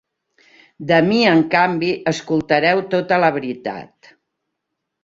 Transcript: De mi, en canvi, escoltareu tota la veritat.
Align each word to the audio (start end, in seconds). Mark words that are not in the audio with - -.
De 0.91 0.97
mi, 1.09 1.19
en 1.33 1.43
canvi, 1.57 1.91
escoltareu 2.15 2.85
tota 2.95 3.23
la 3.27 3.31
veritat. 3.39 4.15